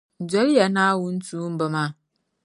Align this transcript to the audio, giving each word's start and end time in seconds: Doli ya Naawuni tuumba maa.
Doli 0.29 0.53
ya 0.59 0.67
Naawuni 0.69 1.19
tuumba 1.27 1.65
maa. 1.73 1.91